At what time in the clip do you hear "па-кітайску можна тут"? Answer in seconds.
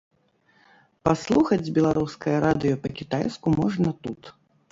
2.85-4.35